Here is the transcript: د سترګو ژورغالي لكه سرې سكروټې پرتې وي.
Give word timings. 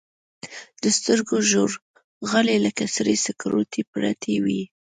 د 0.81 0.83
سترګو 0.97 1.35
ژورغالي 1.49 2.57
لكه 2.65 2.83
سرې 2.95 3.15
سكروټې 3.25 3.81
پرتې 3.91 4.35
وي. 4.43 4.63